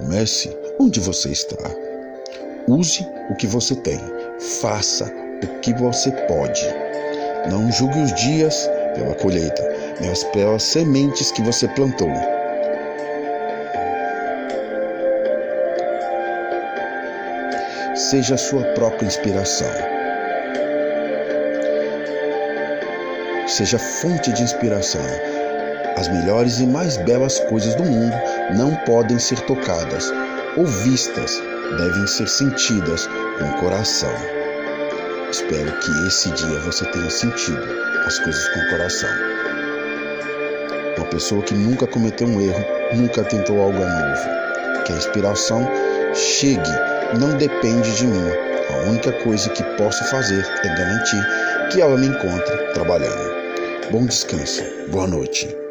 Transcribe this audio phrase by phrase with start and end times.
[0.00, 1.56] Comece onde você está.
[2.68, 3.98] Use o que você tem.
[4.60, 6.64] Faça o que você pode.
[7.50, 9.62] Não julgue os dias pela colheita,
[10.00, 12.12] mas pelas sementes que você plantou.
[17.96, 19.68] Seja a sua própria inspiração.
[23.48, 25.37] Seja fonte de inspiração.
[25.98, 28.14] As melhores e mais belas coisas do mundo
[28.56, 30.12] não podem ser tocadas
[30.56, 31.42] ou vistas,
[31.76, 34.12] devem ser sentidas com o coração.
[35.28, 37.66] Espero que esse dia você tenha sentido
[38.06, 39.10] as coisas com o coração.
[40.98, 44.84] Uma pessoa que nunca cometeu um erro, nunca tentou algo novo.
[44.84, 45.68] Que a inspiração
[46.14, 46.70] chegue
[47.18, 48.30] não depende de mim.
[48.70, 51.26] A única coisa que posso fazer é garantir
[51.72, 53.34] que ela me encontre trabalhando.
[53.90, 54.62] Bom descanso.
[54.92, 55.67] Boa noite.